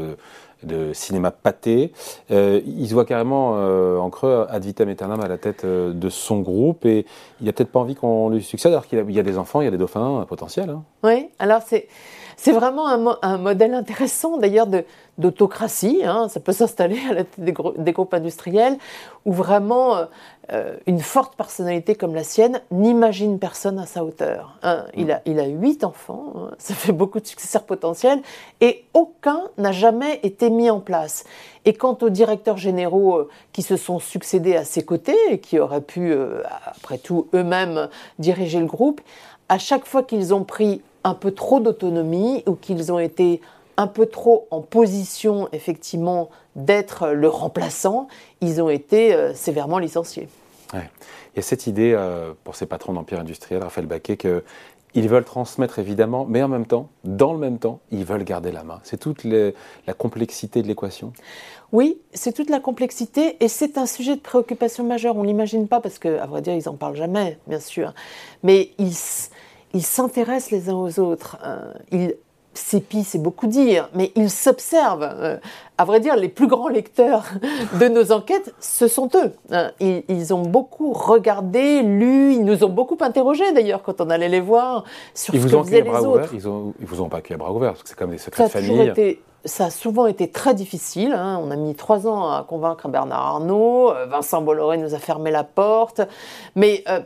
de 0.63 0.93
cinéma 0.93 1.31
Pâté. 1.31 1.91
Euh, 2.31 2.61
il 2.65 2.87
se 2.87 2.93
voit 2.93 3.05
carrément 3.05 3.53
euh, 3.55 3.97
en 3.97 4.09
creux 4.09 4.45
ad 4.49 4.63
vitam 4.63 4.89
aeternam 4.89 5.21
à 5.21 5.27
la 5.27 5.37
tête 5.37 5.65
de 5.65 6.09
son 6.09 6.39
groupe 6.39 6.85
et 6.85 7.05
il 7.41 7.49
a 7.49 7.53
peut-être 7.53 7.71
pas 7.71 7.79
envie 7.79 7.95
qu'on 7.95 8.29
lui 8.29 8.43
succède 8.43 8.71
alors 8.71 8.87
qu'il 8.87 9.11
y 9.11 9.19
a 9.19 9.23
des 9.23 9.37
enfants, 9.37 9.61
il 9.61 9.65
y 9.65 9.67
a 9.67 9.71
des 9.71 9.77
dauphins 9.77 10.25
potentiels. 10.27 10.69
Hein. 10.69 10.83
Oui, 11.03 11.29
alors 11.39 11.61
c'est 11.65 11.87
c'est 12.41 12.53
vraiment 12.53 12.87
un, 13.21 13.37
modèle 13.37 13.75
intéressant 13.75 14.39
d'ailleurs 14.39 14.65
d'autocratie. 15.19 16.01
Hein. 16.03 16.27
ça 16.27 16.39
peut 16.39 16.53
s'installer 16.53 16.99
à 17.07 17.13
la 17.13 17.23
tête 17.23 17.39
des, 17.77 17.91
groupes 17.91 18.13
industriels 18.15 18.79
où 19.25 19.31
vraiment 19.31 19.95
euh, 19.95 20.05
euh, 20.51 20.75
une 20.87 21.01
forte 21.01 21.35
personnalité 21.35 21.93
comme 21.93 22.15
la 22.15 22.23
sienne 22.23 22.61
n'imagine 22.71 23.37
personne 23.37 23.77
à 23.77 23.85
sa 23.85 24.03
hauteur. 24.03 24.57
Hein. 24.63 24.85
il, 24.95 25.11
a, 25.11 25.21
il 25.25 25.39
a 25.39 25.45
huit 25.45 25.83
enfants, 25.83 26.49
ça 26.57 26.73
fait 26.73 26.93
beaucoup 26.93 27.19
de 27.19 27.27
successeurs 27.27 27.63
potentiels 27.63 28.23
et 28.59 28.85
aucun 28.95 29.43
n'a 29.59 29.71
jamais 29.71 30.19
été 30.23 30.49
mis 30.51 30.69
en 30.69 30.79
place. 30.79 31.23
Et 31.65 31.73
quant 31.73 31.97
aux 32.01 32.09
directeurs 32.09 32.57
généraux 32.57 33.15
euh, 33.15 33.29
qui 33.53 33.61
se 33.61 33.77
sont 33.77 33.99
succédés 33.99 34.55
à 34.55 34.63
ses 34.65 34.83
côtés 34.83 35.17
et 35.29 35.39
qui 35.39 35.59
auraient 35.59 35.81
pu, 35.81 36.13
après 36.65 36.97
tout, 36.97 37.27
eux-mêmes 37.33 37.89
diriger 38.19 38.59
le 38.59 38.65
groupe, 38.65 39.01
à 39.49 39.57
chaque 39.57 39.85
fois 39.85 40.03
qu'ils 40.03 40.33
ont 40.33 40.43
pris 40.43 40.81
un 41.03 41.13
peu 41.13 41.31
trop 41.31 41.59
d'autonomie 41.59 42.43
ou 42.47 42.53
qu'ils 42.53 42.91
ont 42.91 42.99
été 42.99 43.41
un 43.77 43.87
peu 43.87 44.05
trop 44.05 44.47
en 44.51 44.61
position 44.61 45.49
effectivement 45.51 46.29
d'être 46.55 47.09
le 47.09 47.27
remplaçant, 47.27 48.07
ils 48.41 48.61
ont 48.61 48.69
été 48.69 49.13
euh, 49.13 49.33
sévèrement 49.33 49.79
licenciés. 49.79 50.27
Il 50.73 51.37
y 51.37 51.39
a 51.39 51.41
cette 51.41 51.67
idée 51.67 51.93
euh, 51.93 52.33
pour 52.43 52.55
ces 52.55 52.65
patrons 52.65 52.93
d'empire 52.93 53.19
industriel, 53.19 53.61
Raphaël 53.63 53.87
Baquet, 53.87 54.17
qu'ils 54.93 55.07
veulent 55.07 55.25
transmettre 55.25 55.79
évidemment, 55.79 56.25
mais 56.27 56.43
en 56.43 56.47
même 56.47 56.65
temps, 56.65 56.89
dans 57.03 57.33
le 57.33 57.39
même 57.39 57.59
temps, 57.59 57.79
ils 57.91 58.05
veulent 58.05 58.23
garder 58.23 58.51
la 58.51 58.63
main. 58.63 58.79
C'est 58.83 58.99
toute 58.99 59.23
la 59.23 59.93
complexité 59.93 60.61
de 60.61 60.67
l'équation. 60.67 61.13
Oui, 61.71 61.99
c'est 62.13 62.33
toute 62.33 62.49
la 62.49 62.59
complexité 62.59 63.37
et 63.39 63.47
c'est 63.47 63.77
un 63.77 63.85
sujet 63.85 64.15
de 64.15 64.21
préoccupation 64.21 64.83
majeure. 64.83 65.15
On 65.15 65.23
l'imagine 65.23 65.67
pas 65.67 65.79
parce 65.79 65.99
qu'à 65.99 66.25
vrai 66.25 66.41
dire, 66.41 66.53
ils 66.53 66.67
en 66.67 66.75
parlent 66.75 66.97
jamais, 66.97 67.39
bien 67.47 67.61
sûr. 67.61 67.93
Mais 68.43 68.71
ils, 68.77 68.95
ils 69.73 69.83
s'intéressent 69.83 70.51
les 70.51 70.69
uns 70.69 70.75
aux 70.75 70.99
autres. 70.99 71.37
Hein. 71.43 71.73
Ils 71.91 72.15
s'épie, 72.53 73.03
c'est 73.03 73.21
beaucoup 73.21 73.47
dire, 73.47 73.89
mais 73.93 74.11
ils 74.15 74.29
s'observent. 74.29 75.09
Euh, 75.09 75.37
à 75.77 75.85
vrai 75.85 75.99
dire, 75.99 76.15
les 76.15 76.27
plus 76.27 76.47
grands 76.47 76.67
lecteurs 76.67 77.25
de 77.79 77.87
nos 77.87 78.11
enquêtes, 78.11 78.53
ce 78.59 78.87
sont 78.87 79.09
eux. 79.15 79.31
Hein. 79.51 79.71
Ils, 79.79 80.33
ont 80.33 80.43
beaucoup 80.43 80.93
regardé, 80.93 81.81
lu, 81.81 82.33
ils 82.33 82.43
nous 82.43 82.63
ont 82.63 82.69
beaucoup 82.69 82.97
interrogés 83.01 83.51
d'ailleurs 83.53 83.81
quand 83.83 84.01
on 84.01 84.09
allait 84.09 84.29
les 84.29 84.41
voir 84.41 84.83
sur 85.13 85.33
ils 85.33 85.41
ce 85.41 85.47
que 85.47 85.63
faisaient 85.63 85.81
les 85.81 86.05
autres. 86.05 86.29
Ils, 86.33 86.47
ont, 86.47 86.73
vous 86.79 87.01
ont 87.01 87.09
pas 87.09 87.17
accueilli 87.17 87.35
à 87.35 87.37
bras 87.37 87.51
ouverts, 87.51 87.71
parce 87.71 87.83
que 87.83 87.89
c'est 87.89 87.97
comme 87.97 88.11
des 88.11 88.17
secrets 88.17 88.43
de 88.43 88.49
famille. 88.49 89.17
ça 89.45 89.65
a 89.65 89.69
souvent 89.69 90.05
été 90.05 90.29
très 90.29 90.53
difficile. 90.53 91.13
Hein. 91.13 91.39
On 91.41 91.51
a 91.51 91.55
mis 91.55 91.73
trois 91.73 92.05
ans 92.05 92.29
à 92.29 92.43
convaincre 92.43 92.89
Bernard 92.89 93.25
Arnault. 93.25 93.91
Euh, 93.91 94.05
Vincent 94.07 94.41
Bolloré 94.41 94.77
nous 94.77 94.93
a 94.93 94.99
fermé 94.99 95.31
la 95.31 95.43
porte. 95.43 96.01
Mais 96.55 96.83
euh, 96.89 96.99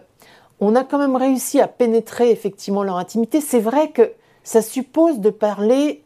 on 0.59 0.75
a 0.75 0.83
quand 0.83 0.97
même 0.97 1.15
réussi 1.15 1.61
à 1.61 1.67
pénétrer 1.67 2.31
effectivement 2.31 2.83
leur 2.83 2.97
intimité. 2.97 3.41
C'est 3.41 3.59
vrai 3.59 3.89
que 3.91 4.11
ça 4.45 4.61
suppose 4.61 5.19
de 5.19 5.31
parler 5.31 6.03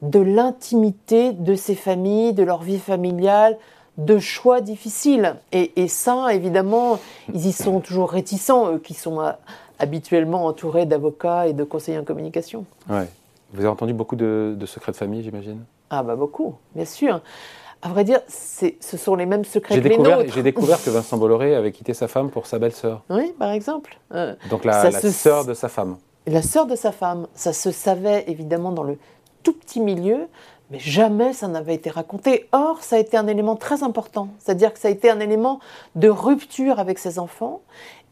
de 0.00 0.20
l'intimité 0.20 1.32
de 1.32 1.54
ces 1.54 1.74
familles, 1.74 2.32
de 2.32 2.44
leur 2.44 2.62
vie 2.62 2.78
familiale, 2.78 3.58
de 3.98 4.18
choix 4.18 4.60
difficiles. 4.60 5.36
Et, 5.52 5.88
ça, 5.88 6.32
évidemment, 6.32 6.98
ils 7.32 7.46
y 7.46 7.52
sont 7.52 7.80
toujours 7.80 8.10
réticents, 8.10 8.72
eux 8.72 8.78
qui 8.78 8.94
sont 8.94 9.20
euh, 9.20 9.32
habituellement 9.78 10.46
entourés 10.46 10.86
d'avocats 10.86 11.48
et 11.48 11.52
de 11.52 11.64
conseillers 11.64 11.98
en 11.98 12.04
communication. 12.04 12.64
Ouais. 12.88 13.08
Vous 13.52 13.60
avez 13.60 13.68
entendu 13.68 13.92
beaucoup 13.92 14.16
de, 14.16 14.56
secrets 14.66 14.92
de 14.92 14.96
famille, 14.96 15.22
j'imagine? 15.22 15.64
Ah 15.90 16.02
bah 16.02 16.16
beaucoup, 16.16 16.54
bien 16.74 16.84
sûr. 16.84 17.20
À 17.82 17.88
vrai 17.88 18.04
dire, 18.04 18.20
ce 18.28 18.96
sont 18.96 19.14
les 19.14 19.26
mêmes 19.26 19.44
secrets 19.44 19.80
que 19.80 19.88
les 19.88 19.98
nôtres. 19.98 20.32
J'ai 20.32 20.42
découvert 20.42 20.82
que 20.82 20.90
Vincent 20.90 21.18
Bolloré 21.18 21.54
avait 21.54 21.70
quitté 21.70 21.92
sa 21.92 22.08
femme 22.08 22.30
pour 22.30 22.46
sa 22.46 22.58
belle-sœur. 22.58 23.02
Oui, 23.10 23.32
par 23.38 23.50
exemple. 23.50 23.98
Euh, 24.12 24.34
Donc 24.48 24.64
la, 24.64 24.90
la 24.90 25.00
sœur 25.00 25.44
de 25.44 25.54
sa 25.54 25.68
femme. 25.68 25.96
La 26.26 26.40
sœur 26.40 26.66
de 26.66 26.74
sa 26.74 26.90
femme. 26.90 27.26
Ça 27.34 27.52
se 27.52 27.70
savait 27.70 28.24
évidemment 28.28 28.72
dans 28.72 28.82
le 28.82 28.98
tout 29.42 29.52
petit 29.52 29.80
milieu, 29.80 30.28
mais 30.70 30.78
jamais 30.78 31.34
ça 31.34 31.48
n'avait 31.48 31.74
été 31.74 31.90
raconté. 31.90 32.48
Or, 32.52 32.82
ça 32.82 32.96
a 32.96 32.98
été 32.98 33.18
un 33.18 33.26
élément 33.26 33.56
très 33.56 33.82
important, 33.82 34.28
c'est-à-dire 34.38 34.72
que 34.72 34.78
ça 34.78 34.88
a 34.88 34.90
été 34.90 35.10
un 35.10 35.20
élément 35.20 35.60
de 35.96 36.08
rupture 36.08 36.78
avec 36.78 36.98
ses 36.98 37.18
enfants, 37.18 37.60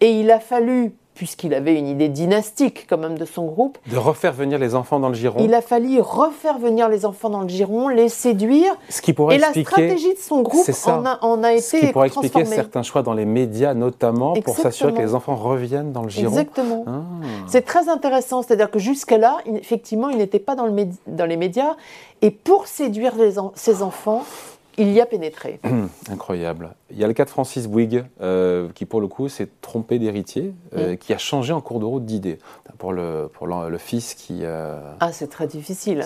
et 0.00 0.20
il 0.20 0.30
a 0.30 0.40
fallu 0.40 0.94
puisqu'il 1.14 1.54
avait 1.54 1.78
une 1.78 1.88
idée 1.88 2.08
dynastique 2.08 2.86
quand 2.88 2.98
même 2.98 3.18
de 3.18 3.24
son 3.24 3.46
groupe. 3.46 3.78
De 3.86 3.96
refaire 3.96 4.32
venir 4.32 4.58
les 4.58 4.74
enfants 4.74 4.98
dans 4.98 5.08
le 5.08 5.14
giron. 5.14 5.38
Il 5.40 5.54
a 5.54 5.60
fallu 5.60 6.00
refaire 6.00 6.58
venir 6.58 6.88
les 6.88 7.04
enfants 7.04 7.30
dans 7.30 7.42
le 7.42 7.48
giron, 7.48 7.88
les 7.88 8.08
séduire. 8.08 8.74
Ce 8.88 9.02
qui 9.02 9.12
pourrait 9.12 9.36
et 9.36 9.38
la 9.38 9.52
stratégie 9.52 10.14
de 10.14 10.18
son 10.18 10.42
groupe 10.42 10.66
en 10.86 11.04
a, 11.04 11.18
en 11.22 11.42
a, 11.42 11.52
été 11.52 11.60
Ce 11.62 11.76
qui 11.76 11.86
pourrait 11.92 12.08
expliquer 12.08 12.44
certains 12.44 12.82
choix 12.82 13.02
dans 13.02 13.12
les 13.12 13.26
médias 13.26 13.74
notamment 13.74 14.34
pour 14.34 14.56
s'assurer 14.56 14.92
que 14.92 14.98
les 14.98 15.14
enfants 15.14 15.36
reviennent 15.36 15.92
dans 15.92 16.02
le 16.02 16.08
giron. 16.08 16.30
Exactement. 16.30 16.84
Ah. 16.86 17.02
C'est 17.46 17.62
très 17.62 17.88
intéressant, 17.88 18.42
c'est-à-dire 18.42 18.70
que 18.70 18.78
jusqu'à 18.78 19.18
là, 19.18 19.38
effectivement, 19.46 20.08
il 20.08 20.18
n'était 20.18 20.38
pas 20.38 20.54
dans, 20.54 20.66
le 20.66 20.86
dans 21.06 21.26
les 21.26 21.36
médias. 21.36 21.76
Et 22.22 22.30
pour 22.30 22.66
séduire 22.66 23.16
les 23.16 23.34
ses 23.54 23.82
enfants, 23.82 24.22
il 24.78 24.92
y 24.92 25.00
a 25.00 25.06
pénétré. 25.06 25.60
Incroyable. 26.10 26.74
Il 26.90 26.98
y 26.98 27.04
a 27.04 27.06
le 27.06 27.12
cas 27.12 27.24
de 27.24 27.30
Francis 27.30 27.66
Bouygues, 27.66 28.04
euh, 28.20 28.68
qui 28.74 28.84
pour 28.84 29.00
le 29.00 29.06
coup 29.06 29.28
s'est 29.28 29.48
trompé 29.60 29.98
d'héritier, 29.98 30.54
euh, 30.74 30.92
mm. 30.92 30.96
qui 30.98 31.12
a 31.12 31.18
changé 31.18 31.52
en 31.52 31.60
cours 31.60 31.80
de 31.80 31.84
route 31.84 32.04
d'idée. 32.04 32.38
Pour 32.78 32.92
le, 32.92 33.30
pour 33.32 33.46
le, 33.46 33.78
fils 33.78 34.14
qui. 34.14 34.40
Euh, 34.42 34.80
ah, 35.00 35.12
c'est 35.12 35.28
très 35.28 35.46
difficile. 35.46 36.04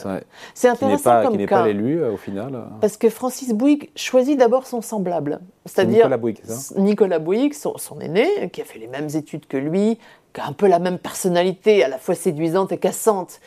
C'est 0.53 0.69
intéressant 0.69 0.97
qui 0.97 1.05
pas, 1.05 1.23
comme 1.23 1.33
qui 1.33 1.39
n'est 1.39 1.47
pas 1.47 1.67
l'élu 1.67 2.05
au 2.05 2.17
final. 2.17 2.65
Parce 2.81 2.97
que 2.97 3.09
Francis 3.09 3.55
Bouygues 3.55 3.91
choisit 3.97 4.39
d'abord 4.39 4.67
son 4.67 4.83
semblable. 4.83 5.41
C'est-à-dire. 5.65 6.05
Nicolas 6.05 6.17
Bouygues, 6.19 6.41
ça 6.45 6.79
Nicolas 6.79 7.19
Bouygues, 7.19 7.55
son, 7.55 7.79
son, 7.79 7.99
aîné, 8.01 8.51
qui 8.53 8.61
a 8.61 8.65
fait 8.65 8.79
les 8.79 8.89
mêmes 8.89 9.09
études 9.15 9.47
que 9.47 9.57
lui, 9.57 9.99
qui 10.35 10.41
a 10.41 10.47
un 10.47 10.53
peu 10.53 10.67
la 10.67 10.79
même 10.79 10.99
personnalité, 10.99 11.83
à 11.83 11.89
la 11.89 11.99
fois 11.99 12.15
séduisante 12.15 12.73
et 12.73 12.79
cassante. 12.79 13.41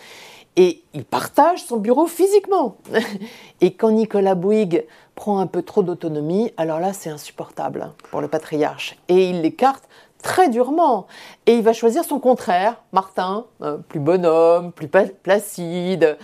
Et 0.59 0.83
il 0.93 1.05
partage 1.05 1.63
son 1.63 1.77
bureau 1.77 2.05
physiquement. 2.05 2.75
et 3.61 3.75
quand 3.75 3.91
Nicolas 3.91 4.35
Bouygues 4.35 4.85
prend 5.15 5.39
un 5.39 5.47
peu 5.47 5.61
trop 5.61 5.83
d'autonomie, 5.83 6.51
alors 6.57 6.81
là, 6.81 6.91
c'est 6.91 7.09
insupportable 7.09 7.93
pour 8.11 8.19
le 8.19 8.27
patriarche. 8.27 8.97
Et 9.07 9.29
il 9.29 9.39
l'écarte 9.39 9.87
très 10.21 10.49
durement. 10.49 11.07
Et 11.45 11.53
il 11.53 11.63
va 11.63 11.71
choisir 11.71 12.03
son 12.03 12.19
contraire, 12.19 12.83
Martin, 12.91 13.45
plus 13.87 14.01
bonhomme, 14.01 14.73
plus 14.73 14.89
placide, 14.89 16.17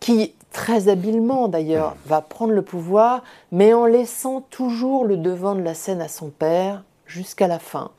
qui 0.00 0.34
très 0.52 0.88
habilement 0.88 1.48
d'ailleurs 1.48 1.96
va 2.04 2.20
prendre 2.20 2.52
le 2.52 2.60
pouvoir, 2.60 3.22
mais 3.52 3.72
en 3.72 3.86
laissant 3.86 4.42
toujours 4.50 5.06
le 5.06 5.16
devant 5.16 5.54
de 5.54 5.62
la 5.62 5.72
scène 5.72 6.02
à 6.02 6.08
son 6.08 6.28
père 6.28 6.82
jusqu'à 7.06 7.48
la 7.48 7.58
fin. 7.58 7.90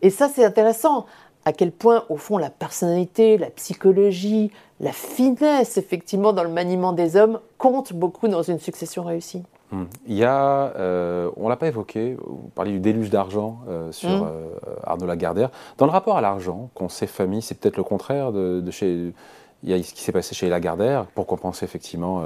Et 0.00 0.08
ça, 0.08 0.30
c'est 0.34 0.44
intéressant 0.44 1.04
à 1.44 1.52
quel 1.52 1.72
point, 1.72 2.04
au 2.08 2.16
fond, 2.16 2.38
la 2.38 2.50
personnalité, 2.50 3.38
la 3.38 3.50
psychologie, 3.50 4.50
la 4.80 4.92
finesse, 4.92 5.76
effectivement, 5.76 6.32
dans 6.32 6.42
le 6.42 6.50
maniement 6.50 6.92
des 6.92 7.16
hommes 7.16 7.40
compte 7.58 7.92
beaucoup 7.92 8.28
dans 8.28 8.42
une 8.42 8.58
succession 8.58 9.04
réussie. 9.04 9.42
Hmm. 9.70 9.84
Il 10.06 10.14
y 10.14 10.24
a, 10.24 10.72
euh, 10.76 11.30
on 11.36 11.44
ne 11.44 11.48
l'a 11.48 11.56
pas 11.56 11.68
évoqué, 11.68 12.16
vous 12.24 12.50
parliez 12.54 12.72
du 12.72 12.80
déluge 12.80 13.10
d'argent 13.10 13.60
euh, 13.68 13.92
sur 13.92 14.08
hmm. 14.08 14.26
euh, 14.26 14.56
Arnaud 14.84 15.06
Lagardère. 15.06 15.50
Dans 15.78 15.86
le 15.86 15.92
rapport 15.92 16.16
à 16.16 16.20
l'argent, 16.20 16.70
qu'on 16.74 16.88
sait 16.88 17.06
famille, 17.06 17.42
c'est 17.42 17.54
peut-être 17.54 17.76
le 17.76 17.84
contraire 17.84 18.32
de, 18.32 18.70
chez. 18.70 19.12
Il 19.62 19.70
y 19.70 19.72
a 19.72 19.82
ce 19.82 19.94
qui 19.94 20.02
s'est 20.02 20.12
passé 20.12 20.34
chez 20.34 20.48
Lagardère, 20.48 21.06
pour 21.06 21.26
compenser 21.26 21.64
effectivement 21.64 22.24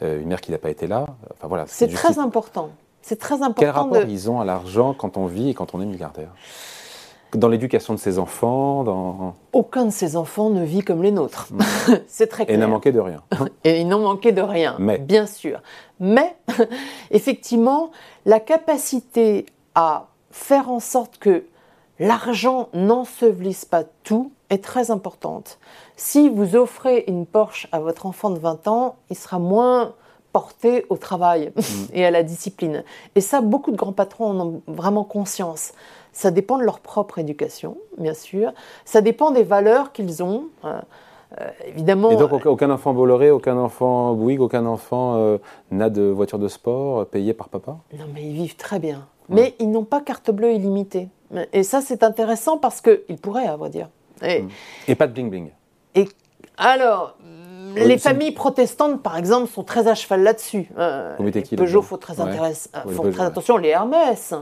une 0.00 0.26
mère 0.26 0.40
qui 0.40 0.50
n'a 0.50 0.58
pas 0.58 0.70
été 0.70 0.88
là. 0.88 1.06
Enfin, 1.34 1.46
voilà, 1.46 1.64
c'est 1.68 1.86
très 1.86 2.18
important. 2.18 2.70
C'est 3.00 3.18
très 3.18 3.36
important. 3.36 3.60
Quel 3.60 3.70
rapport 3.70 4.02
ils 4.02 4.28
ont 4.28 4.40
à 4.40 4.44
l'argent 4.44 4.92
quand 4.92 5.16
on 5.16 5.26
vit 5.26 5.50
et 5.50 5.54
quand 5.54 5.72
on 5.72 5.80
est 5.80 5.86
milliardaire? 5.86 6.30
Dans 7.34 7.48
l'éducation 7.48 7.94
de 7.94 7.98
ses 7.98 8.18
enfants 8.18 8.84
dans... 8.84 9.34
Aucun 9.52 9.86
de 9.86 9.90
ses 9.90 10.16
enfants 10.16 10.50
ne 10.50 10.64
vit 10.64 10.80
comme 10.80 11.02
les 11.02 11.10
nôtres. 11.10 11.48
C'est 12.06 12.26
très 12.26 12.46
clair. 12.46 12.56
Et 12.56 12.60
n'a 12.60 12.66
manqué 12.66 12.92
de 12.92 13.00
rien. 13.00 13.22
Et 13.64 13.80
ils 13.80 13.88
n'ont 13.88 14.00
manqué 14.00 14.32
de 14.32 14.42
rien, 14.42 14.76
Mais. 14.78 14.98
bien 14.98 15.26
sûr. 15.26 15.60
Mais, 15.98 16.36
effectivement, 17.10 17.90
la 18.26 18.40
capacité 18.40 19.46
à 19.74 20.06
faire 20.30 20.70
en 20.70 20.80
sorte 20.80 21.18
que 21.18 21.44
l'argent 21.98 22.68
n'ensevelisse 22.72 23.64
pas 23.64 23.84
tout 24.04 24.32
est 24.48 24.64
très 24.64 24.90
importante. 24.90 25.58
Si 25.96 26.28
vous 26.28 26.56
offrez 26.56 27.04
une 27.06 27.26
Porsche 27.26 27.68
à 27.72 27.80
votre 27.80 28.06
enfant 28.06 28.30
de 28.30 28.38
20 28.38 28.68
ans, 28.68 28.96
il 29.10 29.16
sera 29.16 29.38
moins 29.38 29.94
porté 30.32 30.86
au 30.88 30.96
travail 30.96 31.52
hmm. 31.56 31.62
et 31.94 32.04
à 32.04 32.10
la 32.10 32.22
discipline. 32.22 32.84
Et 33.14 33.20
ça, 33.20 33.40
beaucoup 33.40 33.70
de 33.70 33.76
grands 33.76 33.92
patrons 33.92 34.30
en 34.30 34.40
ont 34.40 34.62
vraiment 34.66 35.04
conscience. 35.04 35.72
Ça 36.12 36.30
dépend 36.30 36.58
de 36.58 36.64
leur 36.64 36.80
propre 36.80 37.18
éducation, 37.18 37.76
bien 37.98 38.14
sûr. 38.14 38.52
Ça 38.84 39.00
dépend 39.00 39.30
des 39.30 39.44
valeurs 39.44 39.92
qu'ils 39.92 40.22
ont. 40.22 40.46
Euh, 40.64 40.80
euh, 41.40 41.48
évidemment. 41.68 42.10
Et 42.10 42.16
donc 42.16 42.44
aucun 42.44 42.70
enfant 42.70 42.92
Bolloré, 42.92 43.30
aucun 43.30 43.56
enfant 43.56 44.14
Bouygues, 44.14 44.40
aucun 44.40 44.66
enfant 44.66 45.14
euh, 45.14 45.38
n'a 45.70 45.88
de 45.88 46.02
voiture 46.02 46.40
de 46.40 46.48
sport 46.48 47.06
payée 47.06 47.34
par 47.34 47.48
papa? 47.48 47.78
Non, 47.96 48.06
mais 48.12 48.24
ils 48.24 48.34
vivent 48.34 48.56
très 48.56 48.80
bien. 48.80 49.06
Mais 49.28 49.54
ils 49.60 49.70
n'ont 49.70 49.84
pas 49.84 50.00
carte 50.00 50.32
bleue 50.32 50.52
illimitée. 50.52 51.08
Et 51.52 51.62
ça, 51.62 51.80
c'est 51.80 52.02
intéressant 52.02 52.58
parce 52.58 52.80
qu'ils 52.80 53.18
pourraient, 53.22 53.46
à 53.46 53.56
vrai 53.56 53.70
dire. 53.70 53.88
Et, 54.24 54.44
et 54.88 54.96
pas 54.96 55.06
de 55.06 55.12
bling-bling. 55.12 55.50
Et 55.94 56.08
alors, 56.56 57.16
les 57.76 57.98
familles 57.98 58.32
protestantes, 58.32 59.02
par 59.02 59.16
exemple, 59.16 59.48
sont 59.48 59.64
très 59.64 59.88
à 59.88 59.94
cheval 59.94 60.22
là-dessus. 60.22 60.68
Euh, 60.78 61.16
Peugeot, 61.56 61.82
faut 61.82 61.96
très, 61.96 62.14
faut 62.14 63.10
très 63.10 63.24
attention. 63.24 63.56
Les 63.56 63.70
Hermès, 63.70 64.34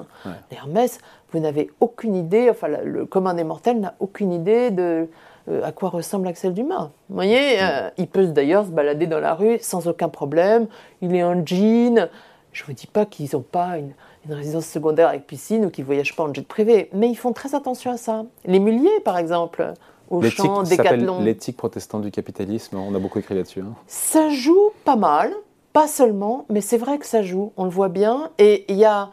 les 0.50 0.56
Hermès, 0.56 0.98
vous 1.32 1.40
n'avez 1.40 1.70
aucune 1.80 2.14
idée, 2.14 2.48
enfin 2.50 2.68
le 2.68 3.04
commun 3.04 3.34
des 3.34 3.44
mortels 3.44 3.80
n'a 3.80 3.94
aucune 4.00 4.32
idée 4.32 4.70
de 4.70 5.08
euh, 5.48 5.62
à 5.64 5.72
quoi 5.72 5.88
ressemble 5.88 6.28
Axel 6.28 6.52
Dumas. 6.52 6.90
Vous 7.08 7.14
voyez, 7.14 7.62
euh, 7.62 7.88
il 7.96 8.06
peut 8.06 8.26
d'ailleurs 8.26 8.66
se 8.66 8.70
balader 8.70 9.06
dans 9.06 9.20
la 9.20 9.34
rue 9.34 9.58
sans 9.60 9.88
aucun 9.88 10.08
problème. 10.08 10.66
Il 11.00 11.14
est 11.14 11.22
en 11.22 11.44
jean. 11.44 12.08
Je 12.52 12.62
ne 12.62 12.66
vous 12.66 12.72
dis 12.72 12.86
pas 12.86 13.06
qu'ils 13.06 13.30
n'ont 13.32 13.42
pas 13.42 13.78
une, 13.78 13.92
résidence 14.28 14.66
secondaire 14.66 15.08
avec 15.08 15.26
piscine 15.26 15.64
ou 15.64 15.70
qu'ils 15.70 15.84
ne 15.84 15.86
voyagent 15.86 16.14
pas 16.14 16.24
en 16.24 16.34
jet 16.34 16.46
privé, 16.46 16.90
mais 16.92 17.08
ils 17.08 17.14
font 17.14 17.32
très 17.32 17.54
attention 17.54 17.92
à 17.92 17.96
ça. 17.96 18.24
Les 18.44 18.58
Mulliers, 18.58 19.00
par 19.02 19.16
exemple, 19.16 19.72
au 20.10 20.22
champ 20.22 20.62
Décathlon. 20.62 21.20
L'éthique 21.20 21.56
protestante 21.56 22.02
du 22.02 22.10
capitalisme, 22.10 22.76
on 22.76 22.94
a 22.94 22.98
beaucoup 22.98 23.18
écrit 23.18 23.34
là-dessus. 23.34 23.60
Hein. 23.60 23.74
Ça 23.86 24.30
joue 24.30 24.70
pas 24.84 24.96
mal, 24.96 25.32
pas 25.72 25.86
seulement, 25.86 26.46
mais 26.48 26.60
c'est 26.60 26.78
vrai 26.78 26.98
que 26.98 27.06
ça 27.06 27.22
joue, 27.22 27.52
on 27.56 27.64
le 27.64 27.70
voit 27.70 27.88
bien. 27.88 28.30
Et 28.38 28.64
il 28.68 28.76
y 28.76 28.84
a 28.84 29.10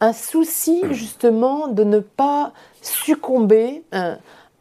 un 0.00 0.12
souci 0.12 0.82
justement 0.90 1.68
de 1.68 1.84
ne 1.84 1.98
pas 1.98 2.52
succomber 2.82 3.82
euh, 3.94 4.14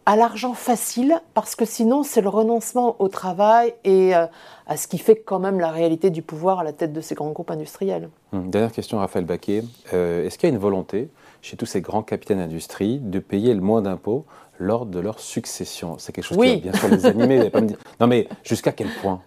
à 0.05 0.15
l'argent 0.15 0.53
facile, 0.53 1.21
parce 1.33 1.55
que 1.55 1.65
sinon 1.65 2.03
c'est 2.03 2.21
le 2.21 2.29
renoncement 2.29 2.95
au 2.99 3.09
travail 3.09 3.73
et 3.83 4.15
euh, 4.15 4.25
à 4.65 4.77
ce 4.77 4.87
qui 4.87 4.97
fait 4.97 5.17
quand 5.17 5.39
même 5.39 5.59
la 5.59 5.69
réalité 5.69 6.09
du 6.09 6.21
pouvoir 6.21 6.59
à 6.59 6.63
la 6.63 6.71
tête 6.71 6.93
de 6.93 7.01
ces 7.01 7.13
grands 7.13 7.31
groupes 7.31 7.51
industriels. 7.51 8.09
Hum, 8.31 8.49
dernière 8.49 8.71
question, 8.71 8.99
Raphaël 8.99 9.25
Baquet. 9.25 9.63
Euh, 9.93 10.25
est-ce 10.25 10.37
qu'il 10.37 10.47
y 10.47 10.51
a 10.51 10.55
une 10.55 10.61
volonté 10.61 11.09
chez 11.41 11.57
tous 11.57 11.65
ces 11.65 11.81
grands 11.81 12.03
capitaines 12.03 12.39
d'industrie 12.39 12.99
de 12.99 13.19
payer 13.19 13.53
le 13.53 13.61
moins 13.61 13.81
d'impôts 13.81 14.25
lors 14.59 14.85
de 14.85 14.99
leur 14.99 15.19
succession 15.19 15.95
C'est 15.97 16.11
quelque 16.13 16.25
chose 16.25 16.37
qui 16.37 16.55
va 16.55 16.61
bien 16.61 16.73
sûr 16.73 16.89
les 16.89 17.05
animer. 17.05 17.49
pas 17.49 17.61
me 17.61 17.67
dire... 17.67 17.77
Non 17.99 18.07
mais 18.07 18.27
jusqu'à 18.43 18.71
quel 18.71 18.87
point? 19.01 19.21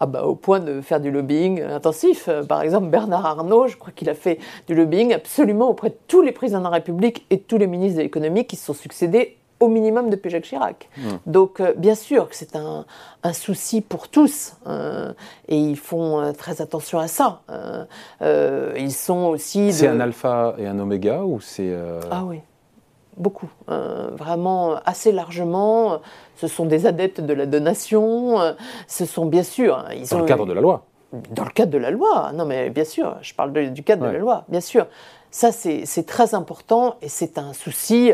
Ah 0.00 0.06
bah, 0.06 0.24
au 0.24 0.34
point 0.34 0.58
de 0.58 0.80
faire 0.80 1.00
du 1.00 1.10
lobbying 1.10 1.62
intensif. 1.62 2.26
Euh, 2.28 2.42
par 2.42 2.62
exemple, 2.62 2.88
Bernard 2.88 3.24
Arnault, 3.24 3.68
je 3.68 3.76
crois 3.76 3.92
qu'il 3.94 4.10
a 4.10 4.14
fait 4.14 4.40
du 4.66 4.74
lobbying 4.74 5.12
absolument 5.12 5.68
auprès 5.68 5.90
de 5.90 5.96
tous 6.08 6.22
les 6.22 6.32
présidents 6.32 6.58
de 6.58 6.64
la 6.64 6.70
République 6.70 7.24
et 7.30 7.38
tous 7.38 7.56
les 7.56 7.68
ministres 7.68 7.98
de 7.98 8.02
l'économie 8.02 8.44
qui 8.44 8.56
se 8.56 8.66
sont 8.66 8.74
succédés 8.74 9.36
au 9.62 9.68
minimum 9.68 10.10
depuis 10.10 10.28
Jacques 10.28 10.44
Chirac. 10.44 10.88
Mmh. 10.96 11.02
Donc, 11.26 11.60
euh, 11.60 11.72
bien 11.76 11.94
sûr 11.94 12.28
que 12.28 12.34
c'est 12.34 12.56
un, 12.56 12.84
souci 13.32 13.80
pour 13.80 14.08
tous, 14.08 14.54
euh, 14.66 15.12
et 15.48 15.56
ils 15.56 15.76
font 15.76 16.20
euh, 16.20 16.32
très 16.32 16.60
attention 16.60 16.98
à 16.98 17.06
ça. 17.06 17.42
ils 18.20 18.92
sont 18.92 19.26
aussi. 19.26 19.72
C'est 19.72 19.86
un 19.86 20.00
alpha 20.00 20.54
et 20.58 20.66
un 20.66 20.78
oméga 20.78 21.22
ou 21.22 21.40
c'est. 21.40 21.72
Ah 22.10 22.24
oui 22.24 22.40
beaucoup, 23.16 23.50
vraiment 23.66 24.76
assez 24.84 25.12
largement. 25.12 26.00
Ce 26.36 26.46
sont 26.48 26.64
des 26.64 26.86
adeptes 26.86 27.20
de 27.20 27.32
la 27.32 27.46
donation, 27.46 28.38
ce 28.86 29.04
sont 29.04 29.26
bien 29.26 29.42
sûr. 29.42 29.78
Hein, 29.78 29.94
ils 29.94 30.08
Dans 30.08 30.20
le 30.20 30.24
cadre 30.24 30.46
de 30.46 30.52
la 30.52 30.60
loi 30.60 30.86
Dans 31.30 31.44
le 31.44 31.50
cadre 31.50 31.70
de 31.72 31.78
la 31.78 31.90
loi, 31.90 32.32
non 32.34 32.44
mais 32.44 32.70
bien 32.70 32.84
sûr, 32.84 33.16
je 33.22 33.34
parle 33.34 33.52
du 33.52 33.82
cadre 33.82 34.06
de 34.06 34.12
la 34.12 34.18
loi, 34.18 34.44
bien 34.48 34.60
sûr. 34.60 34.86
Ça 35.30 35.50
c'est 35.52 36.06
très 36.06 36.34
important 36.34 36.96
et 37.02 37.08
c'est 37.08 37.38
un 37.38 37.52
souci 37.52 38.12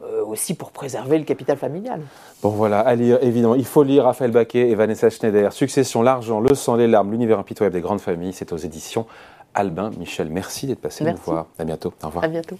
euh, 0.00 0.24
aussi 0.24 0.54
pour 0.54 0.70
préserver 0.70 1.18
le 1.18 1.24
capital 1.24 1.56
familial. 1.56 2.00
Bon 2.40 2.50
voilà, 2.50 2.78
à 2.78 2.94
lire 2.94 3.18
évidemment. 3.20 3.56
Il 3.56 3.64
faut 3.64 3.82
lire 3.82 4.04
Raphaël 4.04 4.30
Baquet 4.30 4.70
et 4.70 4.76
Vanessa 4.76 5.10
Schneider. 5.10 5.52
Succession, 5.52 6.02
l'argent, 6.02 6.38
le 6.38 6.54
sang, 6.54 6.76
les 6.76 6.86
larmes, 6.86 7.10
l'univers 7.10 7.40
impitoyable 7.40 7.74
des 7.74 7.80
grandes 7.80 8.00
familles. 8.00 8.32
C'est 8.32 8.52
aux 8.52 8.56
éditions 8.56 9.06
Albin. 9.54 9.90
Michel, 9.98 10.28
merci 10.30 10.68
d'être 10.68 10.80
passé 10.80 11.02
nous 11.02 11.16
voir. 11.16 11.46
À 11.58 11.64
bientôt. 11.64 11.92
Au 12.04 12.06
revoir. 12.06 12.24
À 12.24 12.28
bientôt. 12.28 12.56